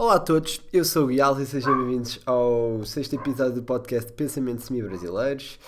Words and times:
Olá 0.00 0.14
a 0.14 0.18
todos, 0.18 0.62
eu 0.72 0.82
sou 0.82 1.04
o 1.04 1.06
Guial 1.08 1.38
e 1.42 1.44
sejam 1.44 1.76
bem-vindos 1.76 2.20
ao 2.24 2.82
sexto 2.86 3.16
episódio 3.16 3.56
do 3.56 3.62
podcast 3.62 4.10
Pensamentos 4.14 4.64
Semi-Brasileiros. 4.64 5.58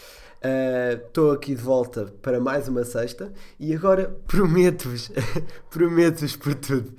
Estou 1.05 1.29
uh, 1.29 1.35
aqui 1.35 1.55
de 1.55 1.61
volta 1.61 2.07
para 2.23 2.41
mais 2.41 2.67
uma 2.67 2.83
sexta 2.83 3.31
e 3.61 3.75
agora 3.75 4.09
prometo-vos, 4.27 5.13
prometo-vos 5.69 6.35
por 6.35 6.55
tudo, 6.55 6.95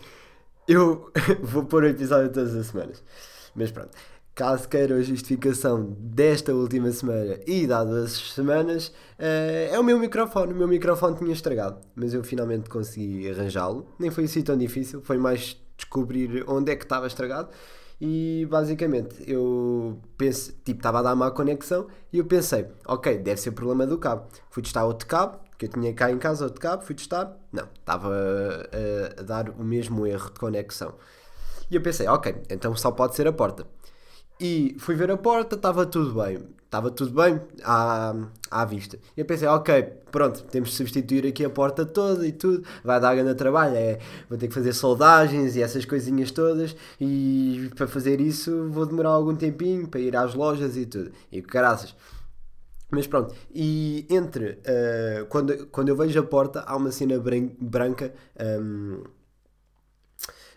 eu 0.68 1.12
vou 1.42 1.66
pôr 1.66 1.86
o 1.86 1.88
episódio 1.88 2.32
todas 2.32 2.54
as 2.54 2.68
semanas. 2.68 3.04
Mas 3.56 3.72
pronto, 3.72 3.98
caso 4.36 4.70
queiram 4.70 4.98
a 4.98 5.02
justificação 5.02 5.96
desta 5.98 6.54
última 6.54 6.92
semana 6.92 7.40
e 7.48 7.66
dado 7.66 7.96
as 7.96 8.12
semanas, 8.12 8.90
uh, 9.18 9.74
é 9.74 9.80
o 9.80 9.84
meu 9.84 9.98
microfone. 9.98 10.54
O 10.54 10.56
meu 10.56 10.68
microfone 10.68 11.18
tinha 11.18 11.34
estragado, 11.34 11.80
mas 11.96 12.14
eu 12.14 12.24
finalmente 12.24 12.70
consegui 12.70 13.28
arranjá-lo. 13.28 13.88
Nem 13.98 14.12
foi 14.12 14.26
assim 14.26 14.44
tão 14.44 14.56
difícil, 14.56 15.02
foi 15.02 15.18
mais 15.18 15.63
descobrir 15.84 16.44
onde 16.48 16.72
é 16.72 16.76
que 16.76 16.84
estava 16.84 17.08
estragado. 17.08 17.50
E 18.02 18.46
basicamente 18.50 19.24
eu 19.30 20.00
pensei, 20.18 20.54
tipo, 20.66 20.80
estava 20.80 21.00
a 21.00 21.02
dar 21.04 21.16
má 21.16 21.32
conexão 21.32 21.88
e 22.12 22.18
eu 22.18 22.26
pensei, 22.26 22.68
ok, 22.86 23.18
deve 23.18 23.40
ser 23.40 23.52
problema 23.52 23.86
do 23.88 23.98
cabo. 23.98 24.28
Fui 24.50 24.62
testar 24.62 24.84
outro 24.84 25.08
cabo, 25.08 25.40
que 25.58 25.66
eu 25.66 25.70
tinha 25.70 25.94
cá 25.94 26.12
em 26.12 26.18
casa 26.18 26.44
outro 26.44 26.60
cabo, 26.60 26.84
fui 26.84 26.96
testar, 26.96 27.38
não, 27.52 27.68
estava 27.80 28.14
a, 28.14 29.22
a 29.22 29.24
dar 29.24 29.50
o 29.50 29.64
mesmo 29.64 30.06
erro 30.06 30.32
de 30.32 30.40
conexão. 30.40 30.96
E 31.72 31.76
eu 31.76 31.82
pensei, 31.82 32.08
ok, 32.08 32.44
então 32.50 32.76
só 32.76 32.92
pode 32.92 33.16
ser 33.16 33.28
a 33.28 33.32
porta. 33.32 33.66
E 34.44 34.76
fui 34.78 34.94
ver 34.94 35.10
a 35.10 35.16
porta, 35.16 35.56
estava 35.56 35.86
tudo 35.86 36.22
bem. 36.22 36.38
Estava 36.66 36.92
tudo 36.92 37.14
bem 37.14 37.40
à, 37.64 38.14
à 38.52 38.66
vista. 38.66 39.00
E 39.16 39.22
eu 39.22 39.26
pensei, 39.26 39.48
ok, 39.48 39.84
pronto, 40.12 40.44
temos 40.44 40.72
de 40.72 40.76
substituir 40.76 41.26
aqui 41.26 41.46
a 41.46 41.50
porta 41.50 41.86
toda 41.86 42.28
e 42.28 42.34
tudo. 42.34 42.62
Vai 42.84 43.00
dar 43.00 43.16
grande 43.16 43.36
trabalho. 43.36 43.78
É, 43.78 44.00
vou 44.28 44.38
ter 44.38 44.50
que 44.50 44.54
fazer 44.54 44.74
soldagens 44.74 45.56
e 45.56 45.62
essas 45.62 45.86
coisinhas 45.86 46.30
todas. 46.30 46.76
E 47.00 47.72
para 47.78 47.88
fazer 47.88 48.20
isso 48.20 48.70
vou 48.70 48.86
demorar 48.86 49.12
algum 49.12 49.34
tempinho 49.34 49.88
para 49.88 50.02
ir 50.02 50.14
às 50.14 50.34
lojas 50.34 50.76
e 50.76 50.86
tudo. 50.86 51.14
E 51.32 51.42
caraças. 51.42 51.96
Mas 52.92 53.08
pronto, 53.08 53.34
e 53.56 54.06
entre 54.10 54.60
uh, 54.60 55.26
quando, 55.30 55.68
quando 55.68 55.88
eu 55.88 55.96
vejo 55.96 56.20
a 56.20 56.24
porta, 56.24 56.66
há 56.68 56.76
uma 56.76 56.92
cena 56.92 57.16
branca 57.62 58.14
um, 58.62 59.04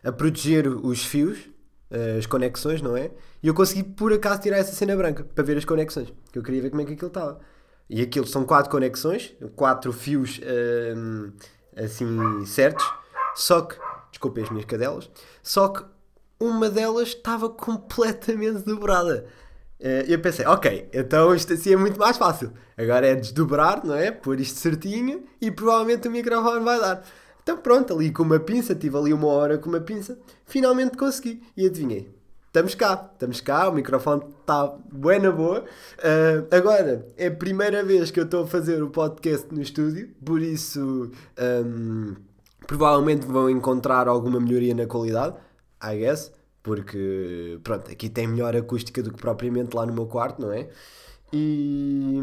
a 0.02 0.10
proteger 0.10 0.66
os 0.66 1.04
fios 1.04 1.48
eh, 1.88 2.16
as 2.18 2.26
conexões, 2.26 2.82
não 2.82 2.96
é? 2.96 3.10
E 3.46 3.48
eu 3.48 3.54
consegui 3.54 3.84
por 3.84 4.12
acaso 4.12 4.40
tirar 4.40 4.56
essa 4.56 4.72
cena 4.72 4.96
branca 4.96 5.22
para 5.22 5.44
ver 5.44 5.56
as 5.56 5.64
conexões, 5.64 6.12
que 6.32 6.36
eu 6.36 6.42
queria 6.42 6.62
ver 6.62 6.70
como 6.70 6.82
é 6.82 6.84
que 6.84 6.94
aquilo 6.94 7.06
estava. 7.06 7.38
E 7.88 8.02
aquilo 8.02 8.26
são 8.26 8.44
quatro 8.44 8.68
conexões, 8.68 9.36
quatro 9.54 9.92
fios 9.92 10.40
um, 10.40 11.30
ehm, 11.76 11.84
assim 11.84 12.44
certos, 12.44 12.84
só 13.36 13.60
que, 13.60 13.76
desculpem 14.10 14.42
as 14.42 14.50
minhas 14.50 14.64
cadelas, 14.64 15.08
só 15.44 15.68
que 15.68 15.84
uma 16.40 16.68
delas 16.68 17.10
estava 17.10 17.48
completamente 17.48 18.64
dobrada. 18.64 19.26
Uh, 19.78 20.02
eu 20.08 20.18
pensei, 20.18 20.44
ok, 20.44 20.88
então 20.92 21.32
isto 21.32 21.52
assim 21.52 21.72
é 21.72 21.76
muito 21.76 22.00
mais 22.00 22.16
fácil. 22.16 22.52
Agora 22.76 23.06
é 23.06 23.14
desdobrar, 23.14 23.86
não 23.86 23.94
é? 23.94 24.10
Pôr 24.10 24.40
isto 24.40 24.58
certinho 24.58 25.22
e 25.40 25.52
provavelmente 25.52 26.08
o 26.08 26.10
microfone 26.10 26.64
vai 26.64 26.80
dar. 26.80 27.04
Então 27.44 27.56
pronto, 27.58 27.94
ali 27.94 28.10
com 28.10 28.24
uma 28.24 28.40
pinça, 28.40 28.74
tive 28.74 28.96
ali 28.96 29.12
uma 29.12 29.28
hora 29.28 29.56
com 29.56 29.68
uma 29.68 29.80
pinça, 29.80 30.18
finalmente 30.44 30.96
consegui. 30.96 31.40
E 31.56 31.64
adivinhei, 31.64 32.15
estamos 32.56 32.74
cá, 32.74 33.10
estamos 33.12 33.40
cá, 33.42 33.68
o 33.68 33.72
microfone 33.72 34.22
está 34.40 34.66
bué 34.90 35.18
na 35.18 35.30
boa. 35.30 35.60
Uh, 35.98 36.48
agora, 36.50 37.06
é 37.18 37.26
a 37.26 37.30
primeira 37.30 37.84
vez 37.84 38.10
que 38.10 38.18
eu 38.18 38.24
estou 38.24 38.44
a 38.44 38.46
fazer 38.46 38.82
o 38.82 38.88
podcast 38.88 39.54
no 39.54 39.60
estúdio, 39.60 40.08
por 40.24 40.40
isso 40.40 41.10
um, 41.38 42.16
provavelmente 42.66 43.26
vão 43.26 43.50
encontrar 43.50 44.08
alguma 44.08 44.40
melhoria 44.40 44.74
na 44.74 44.86
qualidade, 44.86 45.36
I 45.84 45.98
guess, 45.98 46.32
porque 46.62 47.60
pronto, 47.62 47.90
aqui 47.90 48.08
tem 48.08 48.26
melhor 48.26 48.56
acústica 48.56 49.02
do 49.02 49.12
que 49.12 49.20
propriamente 49.20 49.76
lá 49.76 49.84
no 49.84 49.92
meu 49.92 50.06
quarto, 50.06 50.40
não 50.40 50.50
é? 50.50 50.70
E, 51.32 52.20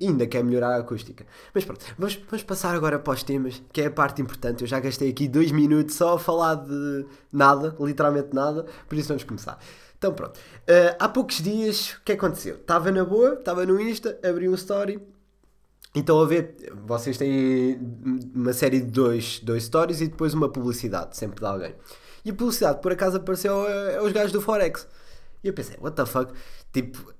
ainda 0.00 0.26
quer 0.26 0.44
melhorar 0.44 0.76
a 0.76 0.78
acústica. 0.78 1.26
Mas 1.54 1.64
pronto, 1.64 1.84
vamos, 1.98 2.16
vamos, 2.28 2.42
passar 2.42 2.74
agora 2.74 2.98
para 2.98 3.14
os 3.14 3.22
temas, 3.22 3.62
que 3.72 3.80
é 3.80 3.86
a 3.86 3.90
parte 3.90 4.20
importante. 4.20 4.62
Eu 4.62 4.68
já 4.68 4.78
gastei 4.80 5.10
aqui 5.10 5.26
dois 5.26 5.50
minutos 5.50 5.94
só 5.94 6.14
a 6.14 6.18
falar 6.18 6.56
de 6.56 7.06
nada, 7.32 7.74
literalmente 7.80 8.34
nada, 8.34 8.66
por 8.86 8.98
isso 8.98 9.08
vamos 9.08 9.24
começar. 9.24 9.58
Então 9.96 10.12
pronto, 10.12 10.36
uh, 10.36 10.96
há 10.98 11.08
poucos 11.08 11.42
dias 11.42 11.94
o 11.94 12.02
que 12.04 12.12
aconteceu? 12.12 12.56
Estava 12.56 12.92
na 12.92 13.04
boa, 13.04 13.34
estava 13.34 13.66
no 13.66 13.80
Insta, 13.80 14.18
abri 14.22 14.48
um 14.48 14.54
story. 14.54 15.00
Então 15.94 16.20
a 16.20 16.26
ver, 16.26 16.54
vocês 16.86 17.16
têm 17.16 17.80
uma 18.34 18.52
série 18.52 18.80
de 18.80 18.90
dois, 18.90 19.40
dois 19.40 19.64
stories 19.64 20.00
e 20.00 20.06
depois 20.06 20.34
uma 20.34 20.48
publicidade, 20.48 21.16
sempre 21.16 21.40
de 21.40 21.46
alguém. 21.46 21.74
E 22.24 22.30
a 22.30 22.34
publicidade 22.34 22.80
por 22.80 22.92
acaso 22.92 23.16
apareceu 23.16 23.56
aos 23.98 24.12
gajos 24.12 24.32
do 24.32 24.40
Forex. 24.40 24.86
E 25.42 25.48
eu 25.48 25.54
pensei, 25.54 25.76
what 25.80 25.96
the 25.96 26.04
fuck? 26.04 26.32
Tipo, 26.72 27.12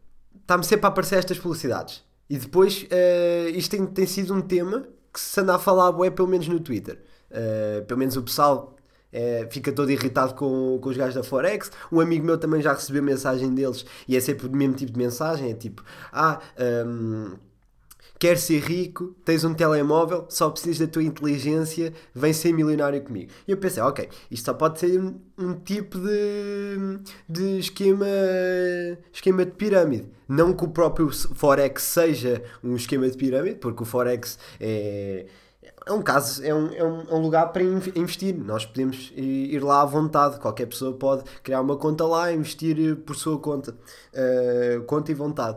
está-me 0.49 0.65
sempre 0.65 0.87
a 0.87 0.89
aparecer 0.89 1.19
estas 1.19 1.39
publicidades. 1.39 2.03
E 2.29 2.39
depois, 2.39 2.85
uh, 2.85 3.49
isto 3.51 3.71
tem, 3.71 3.87
tem 3.87 4.07
sido 4.07 4.35
um 4.35 4.41
tema 4.41 4.89
que 5.13 5.21
se 5.21 5.39
anda 5.41 5.55
a 5.55 5.59
falar, 5.59 5.95
é 6.07 6.11
pelo 6.11 6.27
menos 6.27 6.49
no 6.49 6.59
Twitter. 6.59 6.99
Uh, 7.31 7.85
pelo 7.85 7.99
menos 7.99 8.17
o 8.17 8.23
pessoal 8.23 8.75
uh, 9.13 9.53
fica 9.53 9.71
todo 9.71 9.93
irritado 9.93 10.35
com, 10.35 10.79
com 10.81 10.89
os 10.89 10.97
gajos 10.97 11.17
da 11.17 11.23
Forex. 11.23 11.71
Um 11.93 12.01
amigo 12.01 12.25
meu 12.25 12.39
também 12.39 12.63
já 12.63 12.73
recebeu 12.73 13.03
mensagem 13.03 13.55
deles 13.55 13.85
e 14.07 14.17
é 14.17 14.21
sempre 14.21 14.47
o 14.47 14.51
mesmo 14.51 14.75
tipo 14.75 14.91
de 14.93 14.99
mensagem: 14.99 15.51
é 15.51 15.55
tipo, 15.55 15.85
ah. 16.11 16.41
Um, 16.87 17.37
quer 18.19 18.37
ser 18.37 18.61
rico, 18.61 19.15
tens 19.25 19.45
um 19.45 19.55
telemóvel, 19.55 20.27
só 20.29 20.51
precisas 20.51 20.79
da 20.79 20.87
tua 20.87 21.03
inteligência, 21.03 21.93
vem 22.15 22.33
ser 22.33 22.53
milionário 22.53 23.01
comigo. 23.03 23.31
E 23.47 23.53
eu 23.53 23.57
pensei, 23.57 23.83
ok, 23.83 24.09
isto 24.31 24.47
só 24.47 24.55
pode 24.55 24.81
ser 24.81 25.01
um, 25.01 25.21
um 25.39 25.55
tipo 25.55 25.99
de, 25.99 26.99
de 27.29 27.59
esquema, 27.59 28.07
esquema 29.13 29.45
de 29.45 29.53
pirâmide. 29.53 30.09
Não 30.29 30.53
que 30.53 30.65
o 30.65 30.69
próprio 30.69 31.11
Forex 31.11 31.83
seja 31.83 32.43
um 32.63 32.75
esquema 32.75 33.09
de 33.09 33.17
pirâmide, 33.17 33.57
porque 33.57 33.83
o 33.83 33.87
Forex 33.87 34.39
é 34.61 35.27
é 35.87 35.93
um 35.93 36.03
caso, 36.03 36.45
é 36.45 36.55
um, 36.55 36.73
é 36.75 36.85
um, 36.85 37.01
é 37.09 37.15
lugar 37.19 37.47
para 37.51 37.63
investir. 37.63 38.37
Nós 38.37 38.67
podemos 38.67 39.11
ir 39.17 39.59
lá 39.61 39.81
à 39.81 39.85
vontade. 39.87 40.39
Qualquer 40.39 40.67
pessoa 40.67 40.93
pode 40.93 41.25
criar 41.43 41.63
uma 41.63 41.79
conta 41.79 42.05
lá 42.05 42.31
investir 42.31 42.97
por 42.97 43.17
sua 43.17 43.39
conta. 43.39 43.75
Uh, 44.13 44.83
conta 44.85 45.11
e 45.11 45.15
vontade. 45.15 45.57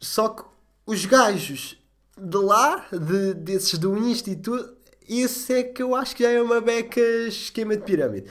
Só 0.00 0.30
que 0.30 0.42
os 0.84 1.06
gajos 1.06 1.80
de 2.18 2.36
lá, 2.38 2.86
de, 2.90 3.34
desses 3.34 3.78
do 3.78 3.96
Instituto, 3.98 4.76
esse 5.08 5.52
é 5.52 5.62
que 5.62 5.82
eu 5.82 5.94
acho 5.94 6.14
que 6.14 6.22
já 6.22 6.30
é 6.30 6.40
uma 6.40 6.60
beca 6.60 7.00
esquema 7.26 7.76
de 7.76 7.82
pirâmide. 7.82 8.26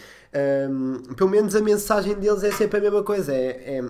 Um, 0.70 1.14
pelo 1.16 1.30
menos 1.30 1.56
a 1.56 1.62
mensagem 1.62 2.16
deles 2.16 2.44
é 2.44 2.52
sempre 2.52 2.80
a 2.80 2.82
mesma 2.82 3.04
coisa. 3.04 3.34
É, 3.34 3.78
é 3.78 3.84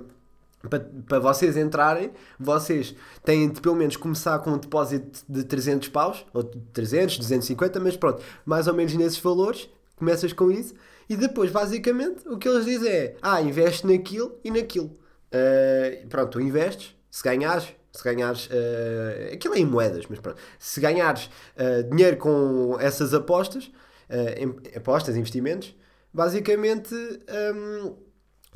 para, 0.67 0.79
para 1.07 1.19
vocês 1.19 1.57
entrarem, 1.57 2.11
vocês 2.39 2.95
têm 3.23 3.49
de 3.49 3.59
pelo 3.61 3.75
menos 3.75 3.97
começar 3.97 4.37
com 4.39 4.51
um 4.51 4.57
depósito 4.57 5.23
de 5.27 5.43
300 5.43 5.89
paus, 5.89 6.25
ou 6.33 6.43
300, 6.43 7.17
250, 7.17 7.79
mas 7.79 7.97
pronto, 7.97 8.23
mais 8.45 8.67
ou 8.67 8.73
menos 8.73 8.93
nesses 8.93 9.19
valores. 9.19 9.69
Começas 9.95 10.33
com 10.33 10.49
isso 10.49 10.73
e 11.11 11.17
depois, 11.17 11.51
basicamente, 11.51 12.25
o 12.25 12.37
que 12.37 12.47
eles 12.47 12.63
dizem 12.63 12.89
é: 12.89 13.15
ah, 13.21 13.41
investe 13.41 13.85
naquilo 13.85 14.39
e 14.43 14.49
naquilo. 14.49 14.91
Uh, 15.27 16.07
pronto, 16.07 16.31
tu 16.31 16.41
investes, 16.41 16.95
se 17.09 17.21
ganhares, 17.21 17.67
se 17.91 18.03
ganhares. 18.03 18.47
Uh, 18.47 19.33
aquilo 19.33 19.55
é 19.55 19.59
em 19.59 19.65
moedas, 19.65 20.05
mas 20.09 20.19
pronto. 20.19 20.39
Se 20.57 20.79
ganhares 20.79 21.29
uh, 21.55 21.89
dinheiro 21.89 22.17
com 22.17 22.77
essas 22.79 23.13
apostas, 23.13 23.65
uh, 24.09 24.77
apostas, 24.77 25.15
investimentos, 25.15 25.75
basicamente 26.13 26.93
um, 26.95 27.95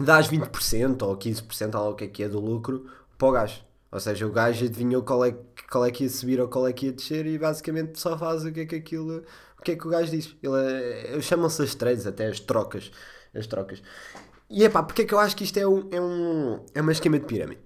dás 0.03 0.27
20% 0.27 1.01
ou 1.03 1.17
15% 1.17 1.75
ou 1.75 1.91
o 1.91 1.95
que 1.95 2.03
é 2.05 2.07
que 2.07 2.23
é 2.23 2.29
do 2.29 2.39
lucro 2.39 2.85
para 3.17 3.27
o 3.27 3.31
gajo. 3.31 3.65
Ou 3.91 3.99
seja, 3.99 4.25
o 4.25 4.31
gajo 4.31 4.65
adivinhou 4.65 5.03
qual 5.03 5.23
é, 5.23 5.35
qual 5.71 5.85
é 5.85 5.91
que 5.91 6.03
ia 6.03 6.09
subir 6.09 6.39
ou 6.41 6.49
qual 6.49 6.67
é 6.67 6.73
que 6.73 6.87
ia 6.87 6.91
descer 6.91 7.25
e 7.25 7.37
basicamente 7.37 7.99
só 7.99 8.17
faz 8.17 8.43
o 8.43 8.51
que 8.51 8.61
é 8.61 8.65
que 8.65 8.75
aquilo. 8.75 9.23
O 9.57 9.61
que 9.63 9.71
é 9.71 9.75
que 9.75 9.87
o 9.87 9.89
gajo 9.89 10.11
diz? 10.11 10.35
Ele, 10.43 11.21
chamam-se 11.21 11.61
as 11.61 11.73
trades, 11.73 12.05
até 12.05 12.27
as 12.27 12.39
trocas. 12.39 12.91
As 13.33 13.47
trocas. 13.47 13.81
E 14.49 14.63
é 14.63 14.69
pá, 14.69 14.83
porque 14.83 15.03
é 15.03 15.05
que 15.05 15.13
eu 15.13 15.19
acho 15.19 15.35
que 15.35 15.43
isto 15.43 15.57
é, 15.57 15.67
um, 15.67 15.89
é, 15.91 15.99
um, 15.99 16.59
é 16.75 16.81
uma 16.81 16.91
esquema 16.91 17.17
de 17.17 17.25
pirâmide? 17.25 17.61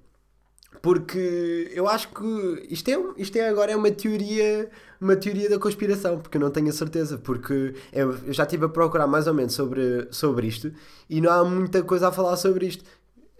Porque 0.81 1.71
eu 1.73 1.87
acho 1.87 2.09
que 2.09 2.67
isto 2.69 2.89
é, 2.89 2.97
isto 3.17 3.35
é 3.37 3.49
agora 3.49 3.71
é 3.71 3.75
uma 3.75 3.91
teoria 3.91 4.69
uma 4.99 5.15
teoria 5.15 5.49
da 5.49 5.57
conspiração, 5.57 6.19
porque 6.19 6.37
eu 6.37 6.41
não 6.41 6.51
tenho 6.51 6.69
a 6.69 6.73
certeza, 6.73 7.17
porque 7.17 7.73
eu, 7.93 8.33
já 8.33 8.43
estive 8.43 8.65
a 8.65 8.69
procurar 8.69 9.07
mais 9.07 9.27
ou 9.27 9.33
menos 9.33 9.53
sobre, 9.53 10.07
sobre 10.11 10.47
isto 10.47 10.71
e 11.09 11.21
não 11.21 11.31
há 11.31 11.43
muita 11.43 11.81
coisa 11.83 12.09
a 12.09 12.11
falar 12.11 12.35
sobre 12.35 12.67
isto. 12.67 12.83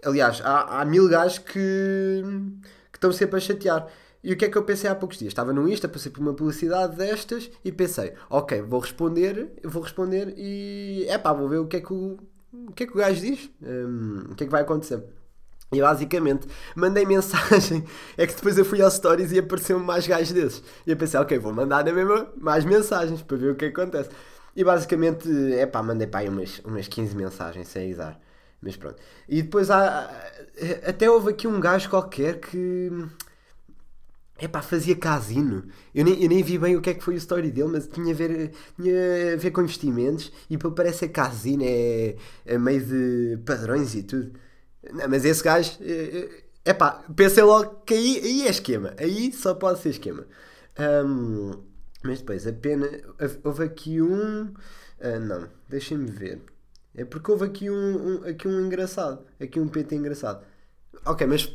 Aliás, 0.02 0.40
há, 0.42 0.80
há 0.80 0.84
mil 0.84 1.08
gajos 1.08 1.38
que, 1.38 2.22
que 2.90 2.96
estão 2.96 3.12
sempre 3.12 3.36
a 3.36 3.40
chatear. 3.40 3.86
E 4.22 4.32
o 4.32 4.36
que 4.36 4.44
é 4.44 4.48
que 4.48 4.56
eu 4.56 4.62
pensei 4.62 4.88
há 4.88 4.94
poucos 4.94 5.18
dias? 5.18 5.30
Estava 5.30 5.52
no 5.52 5.68
Insta, 5.68 5.88
passei 5.88 6.10
por 6.10 6.20
uma 6.20 6.34
publicidade 6.34 6.96
destas 6.96 7.50
e 7.64 7.72
pensei, 7.72 8.14
ok, 8.28 8.62
vou 8.62 8.80
responder, 8.80 9.52
vou 9.64 9.82
responder 9.82 10.34
e 10.36 11.04
é 11.08 11.16
pá, 11.16 11.32
vou 11.32 11.48
ver 11.48 11.58
o 11.58 11.66
que 11.66 11.78
é 11.78 11.80
que 11.80 11.92
o, 11.92 12.18
o 12.52 12.72
que 12.72 12.84
é 12.84 12.86
que 12.86 12.92
o 12.92 12.96
gajo 12.96 13.20
diz, 13.20 13.50
um, 13.62 14.32
o 14.32 14.34
que 14.34 14.44
é 14.44 14.46
que 14.46 14.52
vai 14.52 14.62
acontecer. 14.62 15.02
E 15.72 15.80
basicamente 15.80 16.48
mandei 16.74 17.06
mensagem. 17.06 17.84
É 18.16 18.26
que 18.26 18.34
depois 18.34 18.58
eu 18.58 18.64
fui 18.64 18.82
aos 18.82 18.94
stories 18.94 19.32
e 19.32 19.38
apareceu-me 19.38 19.84
mais 19.84 20.06
gajos 20.06 20.32
desses. 20.32 20.62
E 20.86 20.90
eu 20.90 20.96
pensei, 20.96 21.18
ok, 21.18 21.38
vou 21.38 21.52
mandar 21.52 21.84
na 21.84 21.92
mesma 21.92 22.28
mais 22.36 22.64
mensagens 22.64 23.22
para 23.22 23.36
ver 23.36 23.52
o 23.52 23.56
que 23.56 23.66
acontece. 23.66 24.10
E 24.54 24.64
basicamente, 24.64 25.28
é 25.54 25.66
pá, 25.66 25.82
mandei 25.82 26.06
para 26.06 26.20
aí 26.20 26.28
umas, 26.28 26.58
umas 26.64 26.88
15 26.88 27.16
mensagens 27.16 27.68
sem 27.68 27.88
izar. 27.90 28.20
Mas 28.60 28.76
pronto. 28.76 28.96
E 29.28 29.42
depois 29.42 29.70
há. 29.70 30.10
Até 30.86 31.08
houve 31.10 31.30
aqui 31.30 31.46
um 31.46 31.60
gajo 31.60 31.88
qualquer 31.88 32.40
que. 32.40 32.90
Epá, 34.40 34.62
fazia 34.62 34.96
casino. 34.96 35.64
Eu 35.94 36.04
nem, 36.04 36.22
eu 36.22 36.28
nem 36.28 36.42
vi 36.42 36.58
bem 36.58 36.76
o 36.76 36.80
que 36.80 36.90
é 36.90 36.94
que 36.94 37.04
foi 37.04 37.14
a 37.14 37.18
história 37.18 37.50
dele, 37.50 37.68
mas 37.68 37.86
tinha 37.86 38.12
a 38.12 38.16
ver, 38.16 38.52
tinha 38.74 39.34
a 39.34 39.36
ver 39.36 39.50
com 39.50 39.60
investimentos 39.62 40.32
e 40.48 40.56
parece 40.58 41.04
é 41.04 41.08
casino, 41.08 41.62
é, 41.64 42.16
é 42.46 42.58
meio 42.58 42.84
de 42.84 43.38
padrões 43.44 43.94
e 43.94 44.02
tudo. 44.02 44.32
Não, 44.92 45.08
mas 45.08 45.24
esse 45.24 45.42
gajo. 45.42 45.78
Epá, 46.64 47.04
pensei 47.16 47.42
logo 47.42 47.82
que 47.86 47.94
aí, 47.94 48.20
aí 48.22 48.46
é 48.46 48.50
esquema. 48.50 48.94
Aí 48.98 49.32
só 49.32 49.54
pode 49.54 49.80
ser 49.80 49.90
esquema. 49.90 50.26
Um, 50.78 51.52
mas 52.02 52.20
depois, 52.20 52.46
a 52.46 52.52
pena. 52.52 52.88
Houve 53.44 53.64
aqui 53.64 54.00
um. 54.00 54.44
Uh, 55.00 55.20
não, 55.20 55.48
deixem-me 55.68 56.10
ver. 56.10 56.42
É 56.94 57.04
porque 57.04 57.30
houve 57.30 57.44
aqui 57.44 57.70
um, 57.70 57.74
um, 57.74 58.28
aqui 58.28 58.48
um 58.48 58.66
engraçado. 58.66 59.24
Aqui 59.40 59.60
um 59.60 59.68
PT 59.68 59.96
engraçado. 59.96 60.44
Ok, 61.04 61.26
mas 61.26 61.50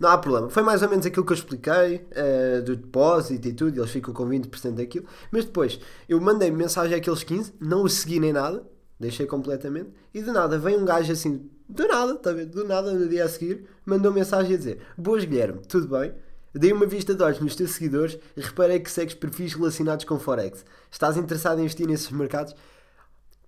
não 0.00 0.10
há 0.10 0.18
problema. 0.18 0.50
Foi 0.50 0.62
mais 0.62 0.82
ou 0.82 0.88
menos 0.88 1.06
aquilo 1.06 1.24
que 1.24 1.32
eu 1.32 1.36
expliquei 1.36 2.08
uh, 2.10 2.62
do 2.62 2.76
depósito 2.76 3.46
e 3.46 3.52
tudo. 3.52 3.78
Eles 3.78 3.90
ficam 3.90 4.12
com 4.12 4.26
20% 4.28 4.72
daquilo. 4.72 5.06
Mas 5.30 5.44
depois 5.44 5.78
eu 6.08 6.20
mandei 6.20 6.50
mensagem 6.50 6.96
àqueles 6.96 7.22
15, 7.22 7.54
não 7.60 7.84
os 7.84 7.94
segui 7.94 8.18
nem 8.18 8.32
nada. 8.32 8.64
Deixei 8.98 9.26
completamente. 9.26 9.90
E 10.12 10.22
de 10.22 10.30
nada 10.30 10.58
vem 10.58 10.76
um 10.76 10.84
gajo 10.84 11.12
assim, 11.12 11.48
do 11.70 11.88
nada, 11.88 12.14
tá? 12.16 12.32
Do 12.32 12.64
nada 12.64 12.92
no 12.92 13.08
dia 13.08 13.24
a 13.24 13.28
seguir, 13.28 13.64
mandou 13.86 14.12
mensagem 14.12 14.54
a 14.54 14.58
dizer: 14.58 14.80
Boas 14.96 15.24
Guilherme, 15.24 15.60
tudo 15.66 15.88
bem? 15.88 16.12
Dei 16.52 16.72
uma 16.72 16.84
vista 16.84 17.14
de 17.14 17.22
olhos 17.22 17.38
nos 17.38 17.54
teus 17.54 17.70
seguidores 17.70 18.18
e 18.36 18.40
reparei 18.40 18.80
que 18.80 18.90
segues 18.90 19.14
perfis 19.14 19.54
relacionados 19.54 20.04
com 20.04 20.18
Forex. 20.18 20.64
Estás 20.90 21.16
interessado 21.16 21.58
em 21.58 21.62
investir 21.62 21.86
nesses 21.86 22.10
mercados? 22.10 22.56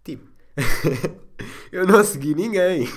Tipo, 0.05 0.25
eu 1.73 1.85
não 1.85 2.05
segui 2.05 2.35
ninguém. 2.35 2.89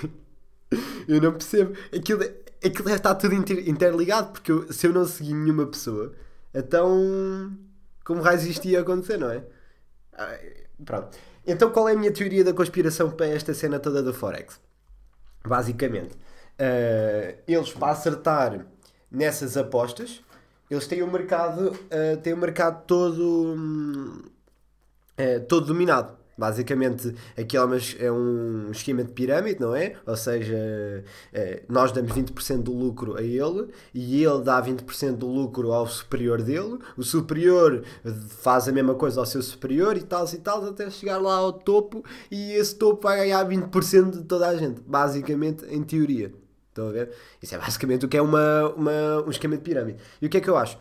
Eu 1.07 1.19
não 1.19 1.31
percebo. 1.31 1.75
Aquilo, 1.95 2.23
aquilo 2.63 2.89
estar 2.91 3.15
tudo 3.15 3.33
inter, 3.33 3.67
interligado, 3.67 4.31
porque 4.33 4.51
eu, 4.51 4.71
se 4.71 4.85
eu 4.85 4.93
não 4.93 5.05
segui 5.05 5.33
nenhuma 5.33 5.65
pessoa, 5.65 6.13
então 6.53 7.57
como 8.03 8.21
raios 8.21 8.45
isto 8.45 8.67
ia 8.67 8.81
acontecer, 8.81 9.17
não 9.17 9.31
é? 9.31 9.43
Pronto. 10.85 11.17
Então 11.47 11.71
qual 11.71 11.89
é 11.89 11.93
a 11.93 11.97
minha 11.97 12.11
teoria 12.11 12.43
da 12.43 12.53
conspiração 12.53 13.09
para 13.09 13.27
esta 13.27 13.55
cena 13.55 13.79
toda 13.79 14.03
do 14.03 14.13
Forex? 14.13 14.59
Basicamente, 15.47 16.15
uh, 16.15 17.37
eles 17.47 17.71
para 17.71 17.91
acertar 17.91 18.65
nessas 19.11 19.55
apostas, 19.55 20.21
eles 20.69 20.87
têm 20.87 21.03
o 21.03 21.11
mercado, 21.11 21.71
uh, 21.71 22.17
têm 22.21 22.33
o 22.33 22.37
mercado 22.37 22.85
todo, 22.85 23.45
uh, 25.19 25.39
todo 25.47 25.67
dominado. 25.67 26.17
Basicamente, 26.37 27.15
aquilo 27.37 27.73
é 27.99 28.11
um 28.11 28.69
esquema 28.71 29.03
de 29.03 29.11
pirâmide, 29.11 29.59
não 29.59 29.75
é? 29.75 29.93
Ou 30.05 30.17
seja, 30.17 31.03
eh, 31.33 31.63
nós 31.69 31.91
damos 31.91 32.11
20% 32.11 32.63
do 32.63 32.73
lucro 32.73 33.17
a 33.17 33.21
ele 33.21 33.69
e 33.93 34.23
ele 34.23 34.43
dá 34.43 34.61
20% 34.61 35.15
do 35.15 35.27
lucro 35.27 35.71
ao 35.71 35.87
superior 35.87 36.41
dele. 36.41 36.79
O 36.97 37.03
superior 37.03 37.83
faz 38.41 38.67
a 38.67 38.71
mesma 38.71 38.95
coisa 38.95 39.19
ao 39.19 39.25
seu 39.25 39.41
superior 39.41 39.95
e 39.95 40.01
tal 40.01 40.25
e 40.25 40.37
tal, 40.37 40.65
até 40.65 40.89
chegar 40.89 41.17
lá 41.17 41.35
ao 41.35 41.53
topo 41.53 42.03
e 42.29 42.51
esse 42.53 42.75
topo 42.75 43.03
vai 43.03 43.17
ganhar 43.17 43.47
20% 43.47 44.11
de 44.11 44.23
toda 44.23 44.47
a 44.47 44.57
gente. 44.57 44.81
Basicamente, 44.81 45.65
em 45.65 45.83
teoria. 45.83 46.33
Estão 46.69 46.89
a 46.89 46.91
ver? 46.91 47.11
Isso 47.41 47.55
é 47.55 47.57
basicamente 47.57 48.05
o 48.05 48.09
que 48.09 48.17
é 48.17 48.21
uma, 48.21 48.73
uma, 48.75 49.23
um 49.25 49.29
esquema 49.29 49.55
de 49.55 49.63
pirâmide. 49.63 49.97
E 50.21 50.25
o 50.25 50.29
que 50.29 50.37
é 50.37 50.41
que 50.41 50.49
eu 50.49 50.57
acho? 50.57 50.77